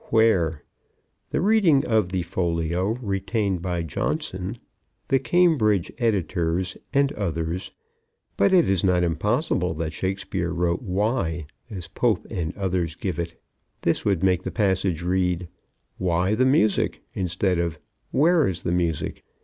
[0.09, 0.63] Where.
[1.29, 4.57] The reading of the folio, retained by Johnson,
[5.09, 7.69] the Cambridge editors and others,
[8.35, 13.39] but it is not impossible that Shakespeare wrote "why," as Pope and others give it.
[13.83, 15.47] This would make the passage read
[15.99, 17.77] "Why the music?" instead of
[18.09, 19.23] "Where is the music?"